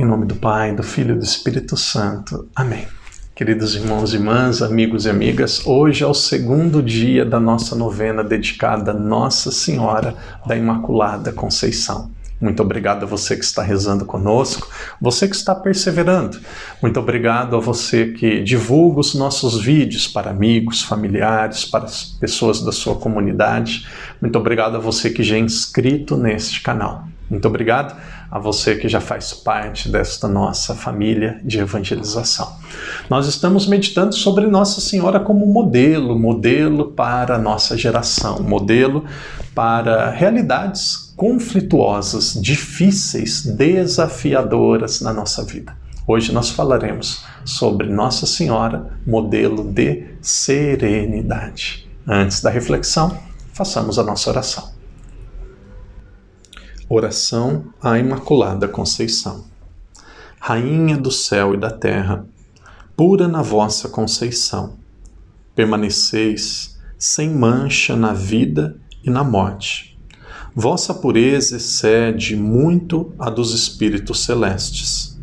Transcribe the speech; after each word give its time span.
Em 0.00 0.04
nome 0.06 0.24
do 0.24 0.34
Pai, 0.34 0.74
do 0.74 0.82
Filho 0.82 1.14
e 1.14 1.18
do 1.18 1.24
Espírito 1.24 1.76
Santo. 1.76 2.48
Amém. 2.56 2.88
Queridos 3.34 3.74
irmãos 3.74 4.14
e 4.14 4.16
irmãs, 4.16 4.62
amigos 4.62 5.04
e 5.04 5.10
amigas, 5.10 5.66
hoje 5.66 6.02
é 6.02 6.06
o 6.06 6.14
segundo 6.14 6.82
dia 6.82 7.22
da 7.22 7.38
nossa 7.38 7.76
novena 7.76 8.24
dedicada 8.24 8.92
a 8.92 8.94
Nossa 8.94 9.52
Senhora 9.52 10.16
da 10.46 10.56
Imaculada 10.56 11.34
Conceição. 11.34 12.10
Muito 12.40 12.62
obrigado 12.62 13.02
a 13.02 13.06
você 13.06 13.36
que 13.36 13.44
está 13.44 13.62
rezando 13.62 14.06
conosco, 14.06 14.70
você 14.98 15.28
que 15.28 15.36
está 15.36 15.54
perseverando. 15.54 16.40
Muito 16.80 16.98
obrigado 16.98 17.54
a 17.54 17.60
você 17.60 18.06
que 18.06 18.42
divulga 18.42 19.00
os 19.00 19.14
nossos 19.14 19.60
vídeos 19.60 20.08
para 20.08 20.30
amigos, 20.30 20.80
familiares, 20.80 21.66
para 21.66 21.84
as 21.84 22.04
pessoas 22.04 22.62
da 22.62 22.72
sua 22.72 22.94
comunidade. 22.94 23.86
Muito 24.18 24.38
obrigado 24.38 24.76
a 24.76 24.80
você 24.80 25.10
que 25.10 25.22
já 25.22 25.36
é 25.36 25.40
inscrito 25.40 26.16
neste 26.16 26.62
canal. 26.62 27.04
Muito 27.30 27.46
obrigado 27.46 27.96
a 28.28 28.40
você 28.40 28.74
que 28.74 28.88
já 28.88 29.00
faz 29.00 29.32
parte 29.32 29.88
desta 29.88 30.26
nossa 30.26 30.74
família 30.74 31.40
de 31.44 31.60
evangelização. 31.60 32.56
Nós 33.08 33.28
estamos 33.28 33.68
meditando 33.68 34.12
sobre 34.16 34.48
Nossa 34.48 34.80
Senhora 34.80 35.20
como 35.20 35.46
modelo, 35.46 36.18
modelo 36.18 36.90
para 36.90 37.36
a 37.36 37.38
nossa 37.38 37.78
geração, 37.78 38.42
modelo 38.42 39.04
para 39.54 40.10
realidades 40.10 41.12
conflituosas, 41.16 42.34
difíceis, 42.34 43.46
desafiadoras 43.46 45.00
na 45.00 45.12
nossa 45.12 45.44
vida. 45.44 45.76
Hoje 46.08 46.32
nós 46.32 46.50
falaremos 46.50 47.24
sobre 47.44 47.86
Nossa 47.86 48.26
Senhora, 48.26 48.90
modelo 49.06 49.62
de 49.62 50.04
serenidade. 50.20 51.88
Antes 52.04 52.40
da 52.40 52.50
reflexão, 52.50 53.16
façamos 53.52 54.00
a 54.00 54.02
nossa 54.02 54.30
oração. 54.30 54.79
Oração 56.92 57.66
à 57.80 58.00
Imaculada 58.00 58.66
Conceição. 58.66 59.44
Rainha 60.40 60.96
do 60.96 61.12
céu 61.12 61.54
e 61.54 61.56
da 61.56 61.70
terra, 61.70 62.26
pura 62.96 63.28
na 63.28 63.42
vossa 63.42 63.88
conceição, 63.88 64.74
permaneceis 65.54 66.76
sem 66.98 67.30
mancha 67.30 67.94
na 67.94 68.12
vida 68.12 68.76
e 69.04 69.08
na 69.08 69.22
morte 69.22 69.96
Vossa 70.52 70.92
pureza 70.92 71.58
excede 71.58 72.34
muito 72.34 73.12
a 73.20 73.30
dos 73.30 73.54
espíritos 73.54 74.24
celestes. 74.24 75.16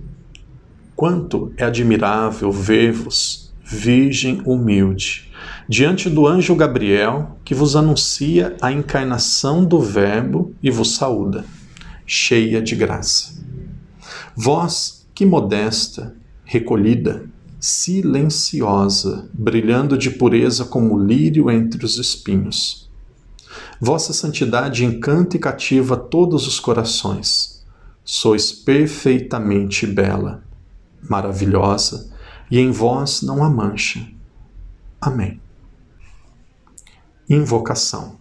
Quanto 0.95 1.51
é 1.57 1.65
admirável 1.65 2.49
ver-vos, 2.49 3.53
Virgem 3.61 4.41
humilde, 4.45 5.29
diante 5.67 6.09
do 6.09 6.25
anjo 6.25 6.55
Gabriel, 6.55 7.37
que 7.43 7.53
vos 7.53 7.75
anuncia 7.75 8.55
a 8.61 8.71
encarnação 8.71 9.65
do 9.65 9.81
Verbo 9.81 10.55
e 10.63 10.71
vos 10.71 10.95
saúda, 10.95 11.43
cheia 12.07 12.59
de 12.59 12.75
graça. 12.75 13.35
Vós, 14.35 15.05
que 15.13 15.25
modesta, 15.25 16.15
recolhida, 16.43 17.29
silenciosa, 17.59 19.29
brilhando 19.31 19.95
de 19.95 20.09
pureza 20.09 20.65
como 20.65 20.97
lírio 20.97 21.51
entre 21.51 21.85
os 21.85 21.97
espinhos, 21.97 22.87
Vossa 23.79 24.11
santidade 24.11 24.83
encanta 24.83 25.37
e 25.37 25.39
cativa 25.39 25.95
todos 25.95 26.47
os 26.47 26.59
corações. 26.59 27.63
Sois 28.03 28.51
perfeitamente 28.51 29.85
bela, 29.85 30.43
maravilhosa, 31.07 32.11
e 32.49 32.59
em 32.59 32.71
vós 32.71 33.21
não 33.21 33.43
há 33.43 33.49
mancha. 33.49 34.07
Amém. 34.99 35.39
Invocação. 37.29 38.17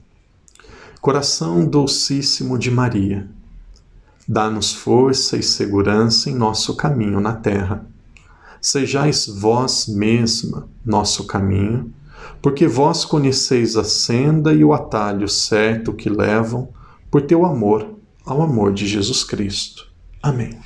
Coração 1.00 1.64
Dulcíssimo 1.64 2.58
de 2.58 2.70
Maria, 2.70 3.28
dá-nos 4.28 4.72
força 4.72 5.36
e 5.36 5.42
segurança 5.42 6.28
em 6.30 6.34
nosso 6.34 6.74
caminho 6.74 7.20
na 7.20 7.34
terra. 7.34 7.86
Sejais 8.60 9.26
vós 9.26 9.86
mesma 9.86 10.68
nosso 10.84 11.24
caminho 11.24 11.92
porque 12.42 12.66
vós 12.66 13.04
conheceis 13.04 13.76
a 13.76 13.84
senda 13.84 14.52
e 14.52 14.64
o 14.64 14.72
atalho 14.72 15.28
certo 15.28 15.92
que 15.92 16.08
levam 16.08 16.68
por 17.10 17.22
teu 17.22 17.44
amor 17.44 17.94
ao 18.24 18.42
amor 18.42 18.72
de 18.72 18.86
Jesus 18.86 19.22
Cristo. 19.22 19.88
Amém. 20.22 20.58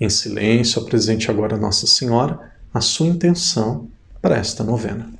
Em 0.00 0.08
silêncio, 0.08 0.80
apresente 0.80 1.30
agora 1.30 1.56
Nossa 1.56 1.86
Senhora 1.86 2.52
a 2.72 2.80
sua 2.80 3.06
intenção 3.06 3.88
para 4.22 4.36
esta 4.36 4.62
novena. 4.62 5.19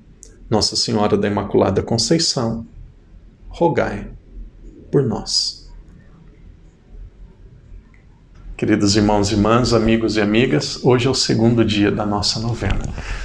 Nossa 0.51 0.75
Senhora 0.75 1.15
da 1.15 1.29
Imaculada 1.29 1.81
Conceição, 1.81 2.67
rogai 3.47 4.09
por 4.91 5.01
nós. 5.01 5.71
Queridos 8.57 8.97
irmãos 8.97 9.31
e 9.31 9.35
irmãs, 9.35 9.73
amigos 9.73 10.17
e 10.17 10.21
amigas, 10.21 10.83
hoje 10.83 11.07
é 11.07 11.09
o 11.09 11.15
segundo 11.15 11.63
dia 11.63 11.89
da 11.89 12.05
nossa 12.05 12.37
novena. 12.41 12.81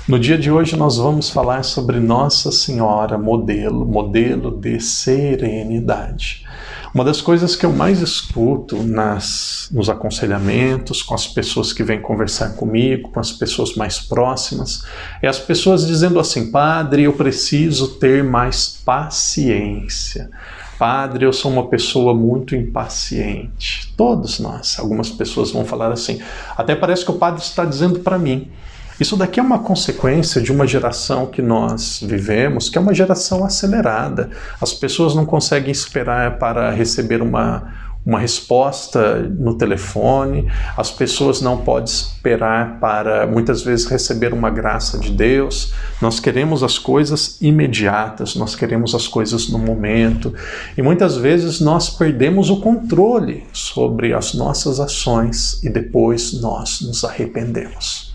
No 0.06 0.20
dia 0.20 0.38
de 0.38 0.52
hoje 0.52 0.76
nós 0.76 0.98
vamos 0.98 1.28
falar 1.28 1.64
sobre 1.64 1.98
Nossa 1.98 2.52
Senhora 2.52 3.18
modelo, 3.18 3.84
modelo 3.84 4.56
de 4.56 4.78
serenidade. 4.80 6.46
Uma 6.96 7.04
das 7.04 7.20
coisas 7.20 7.54
que 7.54 7.66
eu 7.66 7.74
mais 7.74 8.00
escuto 8.00 8.82
nas, 8.82 9.68
nos 9.70 9.90
aconselhamentos, 9.90 11.02
com 11.02 11.14
as 11.14 11.26
pessoas 11.26 11.70
que 11.70 11.84
vêm 11.84 12.00
conversar 12.00 12.54
comigo, 12.54 13.10
com 13.10 13.20
as 13.20 13.30
pessoas 13.30 13.74
mais 13.74 13.98
próximas, 13.98 14.82
é 15.20 15.28
as 15.28 15.38
pessoas 15.38 15.86
dizendo 15.86 16.18
assim: 16.18 16.50
Padre, 16.50 17.02
eu 17.02 17.12
preciso 17.12 17.96
ter 17.98 18.24
mais 18.24 18.80
paciência. 18.82 20.30
Padre, 20.78 21.26
eu 21.26 21.34
sou 21.34 21.52
uma 21.52 21.68
pessoa 21.68 22.14
muito 22.14 22.56
impaciente. 22.56 23.92
Todos 23.94 24.38
nós. 24.38 24.78
Algumas 24.78 25.10
pessoas 25.10 25.50
vão 25.50 25.66
falar 25.66 25.92
assim. 25.92 26.22
Até 26.56 26.74
parece 26.74 27.04
que 27.04 27.10
o 27.10 27.18
padre 27.18 27.42
está 27.42 27.66
dizendo 27.66 28.00
para 28.00 28.18
mim. 28.18 28.50
Isso 28.98 29.16
daqui 29.16 29.38
é 29.38 29.42
uma 29.42 29.58
consequência 29.58 30.40
de 30.40 30.50
uma 30.50 30.66
geração 30.66 31.26
que 31.26 31.42
nós 31.42 32.00
vivemos, 32.02 32.68
que 32.68 32.78
é 32.78 32.80
uma 32.80 32.94
geração 32.94 33.44
acelerada. 33.44 34.30
As 34.60 34.72
pessoas 34.72 35.14
não 35.14 35.26
conseguem 35.26 35.70
esperar 35.70 36.38
para 36.38 36.70
receber 36.70 37.20
uma, 37.20 37.74
uma 38.06 38.20
resposta 38.20 39.18
no 39.18 39.58
telefone, 39.58 40.48
as 40.76 40.92
pessoas 40.92 41.40
não 41.42 41.58
podem 41.58 41.92
esperar 41.92 42.78
para 42.78 43.26
muitas 43.26 43.62
vezes 43.62 43.84
receber 43.84 44.32
uma 44.32 44.48
graça 44.48 44.96
de 44.96 45.10
Deus. 45.10 45.74
Nós 46.00 46.20
queremos 46.20 46.62
as 46.62 46.78
coisas 46.78 47.36
imediatas, 47.42 48.36
nós 48.36 48.54
queremos 48.54 48.94
as 48.94 49.08
coisas 49.08 49.48
no 49.48 49.58
momento 49.58 50.32
e 50.78 50.82
muitas 50.82 51.16
vezes 51.16 51.60
nós 51.60 51.90
perdemos 51.90 52.48
o 52.48 52.60
controle 52.60 53.44
sobre 53.52 54.14
as 54.14 54.32
nossas 54.34 54.78
ações 54.78 55.60
e 55.64 55.68
depois 55.68 56.32
nós 56.40 56.80
nos 56.80 57.04
arrependemos. 57.04 58.05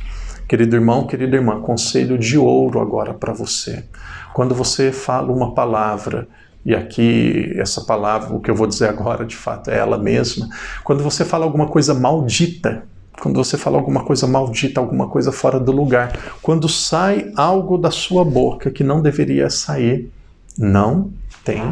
Querido 0.51 0.75
irmão, 0.75 1.07
querida 1.07 1.37
irmã, 1.37 1.61
conselho 1.61 2.17
de 2.17 2.37
ouro 2.37 2.81
agora 2.81 3.13
para 3.13 3.31
você. 3.31 3.85
Quando 4.33 4.53
você 4.53 4.91
fala 4.91 5.31
uma 5.31 5.53
palavra, 5.53 6.27
e 6.65 6.75
aqui 6.75 7.53
essa 7.55 7.79
palavra, 7.85 8.35
o 8.35 8.41
que 8.41 8.51
eu 8.51 8.55
vou 8.55 8.67
dizer 8.67 8.89
agora, 8.89 9.25
de 9.25 9.37
fato, 9.37 9.71
é 9.71 9.77
ela 9.77 9.97
mesma. 9.97 10.49
Quando 10.83 11.05
você 11.05 11.23
fala 11.23 11.45
alguma 11.45 11.69
coisa 11.69 11.93
maldita, 11.93 12.83
quando 13.21 13.41
você 13.41 13.57
fala 13.57 13.77
alguma 13.77 14.03
coisa 14.03 14.27
maldita, 14.27 14.81
alguma 14.81 15.07
coisa 15.07 15.31
fora 15.31 15.57
do 15.57 15.71
lugar, 15.71 16.19
quando 16.41 16.67
sai 16.67 17.31
algo 17.37 17.77
da 17.77 17.89
sua 17.89 18.25
boca 18.25 18.69
que 18.69 18.83
não 18.83 19.01
deveria 19.01 19.49
sair, 19.49 20.11
não 20.57 21.13
tem 21.45 21.63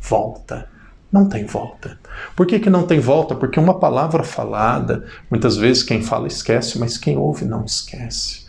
volta. 0.00 0.77
Não 1.10 1.28
tem 1.28 1.46
volta. 1.46 1.98
Por 2.36 2.46
que, 2.46 2.60
que 2.60 2.68
não 2.68 2.82
tem 2.82 3.00
volta? 3.00 3.34
Porque 3.34 3.58
uma 3.58 3.78
palavra 3.78 4.22
falada, 4.22 5.04
muitas 5.30 5.56
vezes 5.56 5.82
quem 5.82 6.02
fala 6.02 6.26
esquece, 6.26 6.78
mas 6.78 6.98
quem 6.98 7.16
ouve 7.16 7.44
não 7.44 7.64
esquece. 7.64 8.48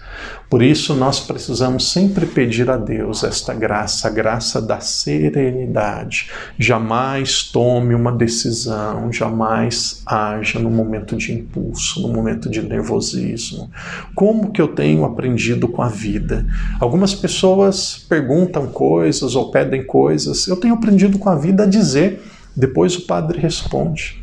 Por 0.49 0.63
isso, 0.63 0.95
nós 0.95 1.19
precisamos 1.19 1.91
sempre 1.91 2.25
pedir 2.25 2.69
a 2.69 2.77
Deus 2.77 3.23
esta 3.23 3.53
graça, 3.53 4.07
a 4.07 4.11
graça 4.11 4.59
da 4.59 4.79
serenidade. 4.79 6.29
Jamais 6.57 7.43
tome 7.43 7.93
uma 7.93 8.11
decisão, 8.11 9.13
jamais 9.13 10.01
haja 10.05 10.59
no 10.59 10.71
momento 10.71 11.15
de 11.15 11.31
impulso, 11.31 12.01
no 12.01 12.11
momento 12.11 12.49
de 12.49 12.61
nervosismo. 12.61 13.69
Como 14.15 14.51
que 14.51 14.61
eu 14.61 14.69
tenho 14.69 15.05
aprendido 15.05 15.67
com 15.67 15.83
a 15.83 15.87
vida? 15.87 16.45
Algumas 16.79 17.13
pessoas 17.13 18.03
perguntam 18.09 18.67
coisas 18.67 19.35
ou 19.35 19.51
pedem 19.51 19.85
coisas. 19.85 20.47
Eu 20.47 20.57
tenho 20.57 20.73
aprendido 20.73 21.19
com 21.19 21.29
a 21.29 21.35
vida 21.35 21.63
a 21.63 21.67
dizer, 21.67 22.21
depois 22.59 22.97
o 22.97 23.05
padre 23.07 23.39
responde. 23.39 24.21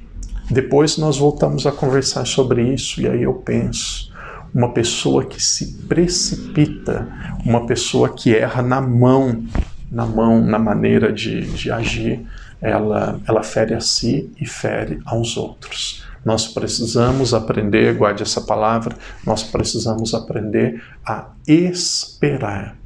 Depois 0.50 0.98
nós 0.98 1.16
voltamos 1.16 1.66
a 1.66 1.72
conversar 1.72 2.26
sobre 2.26 2.62
isso 2.74 3.00
e 3.00 3.08
aí 3.08 3.22
eu 3.22 3.32
penso 3.32 4.12
uma 4.54 4.72
pessoa 4.72 5.24
que 5.24 5.42
se 5.42 5.72
precipita, 5.88 7.08
uma 7.44 7.66
pessoa 7.66 8.10
que 8.10 8.34
erra 8.34 8.60
na 8.60 8.80
mão, 8.80 9.42
na 9.90 10.04
mão, 10.04 10.44
na 10.44 10.58
maneira 10.58 11.10
de, 11.10 11.40
de 11.52 11.70
agir, 11.70 12.26
ela, 12.60 13.18
ela 13.26 13.42
fere 13.42 13.74
a 13.74 13.80
si 13.80 14.30
e 14.38 14.46
fere 14.46 15.00
aos 15.06 15.38
outros. 15.38 16.04
Nós 16.22 16.46
precisamos 16.46 17.32
aprender, 17.32 17.94
guarde 17.94 18.22
essa 18.22 18.42
palavra, 18.42 18.96
nós 19.24 19.42
precisamos 19.42 20.12
aprender 20.12 20.82
a 21.06 21.28
esperar. 21.48 22.76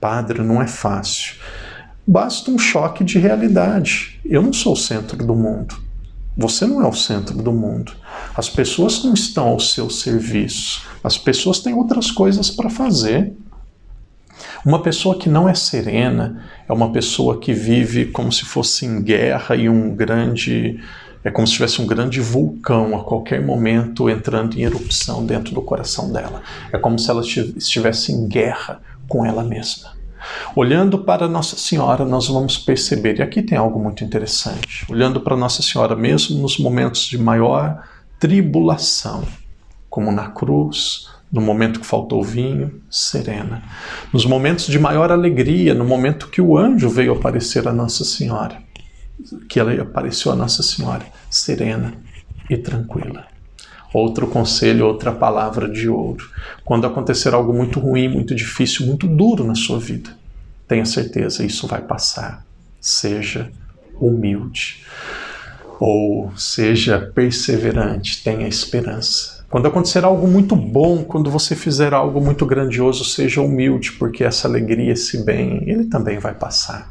Padre, 0.00 0.42
não 0.42 0.62
é 0.62 0.66
fácil. 0.68 1.36
Basta 2.06 2.50
um 2.50 2.58
choque 2.58 3.04
de 3.04 3.18
realidade. 3.18 4.20
Eu 4.24 4.42
não 4.42 4.52
sou 4.52 4.72
o 4.72 4.76
centro 4.76 5.16
do 5.16 5.36
mundo. 5.36 5.76
Você 6.36 6.66
não 6.66 6.82
é 6.82 6.88
o 6.88 6.92
centro 6.92 7.36
do 7.36 7.52
mundo. 7.52 7.92
As 8.34 8.48
pessoas 8.48 9.04
não 9.04 9.14
estão 9.14 9.48
ao 9.48 9.60
seu 9.60 9.88
serviço. 9.88 10.82
As 11.04 11.16
pessoas 11.16 11.60
têm 11.60 11.74
outras 11.74 12.10
coisas 12.10 12.50
para 12.50 12.68
fazer. 12.68 13.32
Uma 14.64 14.82
pessoa 14.82 15.16
que 15.16 15.28
não 15.28 15.48
é 15.48 15.54
serena 15.54 16.42
é 16.68 16.72
uma 16.72 16.90
pessoa 16.90 17.38
que 17.38 17.52
vive 17.52 18.06
como 18.06 18.32
se 18.32 18.44
fosse 18.44 18.84
em 18.84 19.00
guerra 19.00 19.54
e 19.54 19.68
um 19.68 19.94
grande. 19.94 20.80
É 21.22 21.30
como 21.30 21.46
se 21.46 21.52
tivesse 21.52 21.80
um 21.80 21.86
grande 21.86 22.20
vulcão 22.20 22.96
a 22.98 23.04
qualquer 23.04 23.40
momento 23.40 24.10
entrando 24.10 24.58
em 24.58 24.62
erupção 24.62 25.24
dentro 25.24 25.54
do 25.54 25.62
coração 25.62 26.10
dela. 26.10 26.42
É 26.72 26.78
como 26.78 26.98
se 26.98 27.08
ela 27.08 27.22
estivesse 27.22 28.10
em 28.10 28.26
guerra 28.26 28.80
com 29.06 29.24
ela 29.24 29.44
mesma. 29.44 30.01
Olhando 30.54 30.98
para 30.98 31.28
Nossa 31.28 31.56
Senhora, 31.56 32.04
nós 32.04 32.28
vamos 32.28 32.58
perceber, 32.58 33.18
e 33.18 33.22
aqui 33.22 33.42
tem 33.42 33.56
algo 33.56 33.78
muito 33.78 34.04
interessante. 34.04 34.84
Olhando 34.90 35.20
para 35.20 35.36
Nossa 35.36 35.62
Senhora, 35.62 35.96
mesmo 35.96 36.40
nos 36.40 36.58
momentos 36.58 37.06
de 37.06 37.18
maior 37.18 37.82
tribulação, 38.18 39.24
como 39.90 40.12
na 40.12 40.30
cruz, 40.30 41.08
no 41.30 41.40
momento 41.40 41.80
que 41.80 41.86
faltou 41.86 42.22
vinho, 42.22 42.82
serena. 42.90 43.62
Nos 44.12 44.26
momentos 44.26 44.66
de 44.66 44.78
maior 44.78 45.10
alegria, 45.10 45.74
no 45.74 45.84
momento 45.84 46.28
que 46.28 46.42
o 46.42 46.58
anjo 46.58 46.90
veio 46.90 47.14
aparecer 47.14 47.66
a 47.66 47.72
Nossa 47.72 48.04
Senhora, 48.04 48.62
que 49.48 49.58
ela 49.58 49.72
apareceu 49.80 50.30
a 50.30 50.36
Nossa 50.36 50.62
Senhora, 50.62 51.06
serena 51.30 51.94
e 52.50 52.56
tranquila. 52.56 53.31
Outro 53.92 54.26
conselho, 54.26 54.86
outra 54.86 55.12
palavra 55.12 55.68
de 55.68 55.88
ouro. 55.88 56.28
Quando 56.64 56.86
acontecer 56.86 57.34
algo 57.34 57.52
muito 57.52 57.78
ruim, 57.78 58.08
muito 58.08 58.34
difícil, 58.34 58.86
muito 58.86 59.06
duro 59.06 59.44
na 59.44 59.54
sua 59.54 59.78
vida, 59.78 60.10
tenha 60.66 60.84
certeza, 60.84 61.44
isso 61.44 61.66
vai 61.66 61.82
passar. 61.82 62.44
Seja 62.80 63.50
humilde 64.00 64.82
ou 65.84 66.32
seja 66.36 67.10
perseverante, 67.12 68.22
tenha 68.22 68.46
esperança. 68.46 69.44
Quando 69.50 69.66
acontecer 69.66 70.04
algo 70.04 70.26
muito 70.26 70.56
bom, 70.56 71.04
quando 71.04 71.30
você 71.30 71.54
fizer 71.54 71.92
algo 71.92 72.20
muito 72.20 72.46
grandioso, 72.46 73.04
seja 73.04 73.42
humilde, 73.42 73.92
porque 73.92 74.24
essa 74.24 74.48
alegria, 74.48 74.92
esse 74.92 75.24
bem, 75.24 75.68
ele 75.68 75.84
também 75.86 76.18
vai 76.18 76.34
passar. 76.34 76.90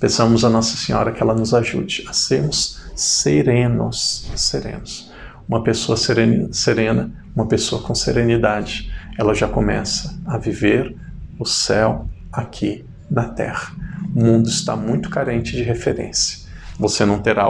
Peçamos 0.00 0.44
a 0.44 0.48
Nossa 0.48 0.76
Senhora 0.76 1.12
que 1.12 1.22
ela 1.22 1.34
nos 1.34 1.52
ajude 1.52 2.04
a 2.08 2.12
sermos 2.12 2.80
serenos, 2.96 4.30
serenos. 4.34 5.11
Uma 5.48 5.62
pessoa 5.62 5.96
serena, 5.96 7.10
uma 7.34 7.46
pessoa 7.46 7.82
com 7.82 7.94
serenidade, 7.94 8.92
ela 9.18 9.34
já 9.34 9.48
começa 9.48 10.18
a 10.26 10.38
viver 10.38 10.94
o 11.38 11.44
céu 11.44 12.08
aqui 12.32 12.84
na 13.10 13.24
terra. 13.24 13.72
O 14.14 14.24
mundo 14.24 14.48
está 14.48 14.76
muito 14.76 15.10
carente 15.10 15.52
de 15.52 15.62
referência 15.62 16.42
você 16.82 17.04
não 17.04 17.18
terá 17.20 17.46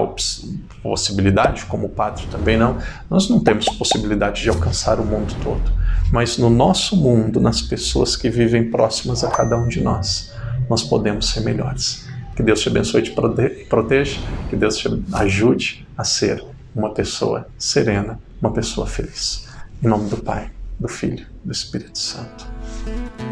possibilidade, 0.83 1.65
como 1.67 1.87
o 1.87 1.89
padre 1.89 2.27
também 2.31 2.59
não. 2.59 2.79
Nós 3.09 3.29
não 3.29 3.41
temos 3.41 3.67
possibilidade 3.71 4.43
de 4.43 4.49
alcançar 4.49 4.99
o 5.01 5.05
mundo 5.05 5.35
todo, 5.43 5.73
mas 6.13 6.37
no 6.37 6.51
nosso 6.51 6.97
mundo, 6.97 7.41
nas 7.41 7.63
pessoas 7.63 8.17
que 8.17 8.29
vivem 8.29 8.71
próximas 8.71 9.25
a 9.25 9.31
cada 9.31 9.57
um 9.57 9.69
de 9.69 9.81
nós, 9.81 10.33
nós 10.69 10.83
podemos 10.83 11.31
ser 11.31 11.41
melhores. 11.41 12.07
Que 12.37 12.43
Deus 12.43 12.61
te 12.61 12.69
abençoe 12.69 13.01
e 13.01 13.05
te 13.05 13.67
proteja, 13.69 14.21
que 14.49 14.57
Deus 14.57 14.77
te 14.77 14.89
ajude 15.13 15.87
a 15.97 16.05
ser 16.05 16.45
uma 16.75 16.93
pessoa 16.93 17.49
serena, 17.59 18.19
uma 18.41 18.53
pessoa 18.53 18.87
feliz. 18.87 19.49
Em 19.83 19.89
nome 19.89 20.09
do 20.09 20.17
Pai, 20.19 20.51
do 20.79 20.89
Filho, 20.89 21.27
do 21.45 21.53
Espírito 21.53 21.99
Santo. 21.99 22.47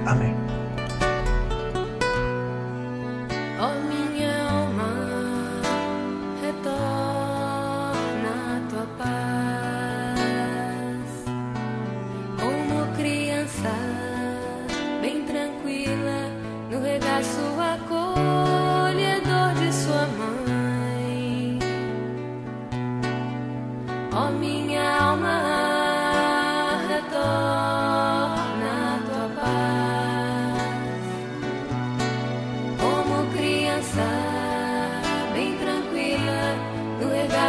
Amém. 0.07 0.60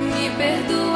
me 0.00 0.30
perdoa. 0.38 0.95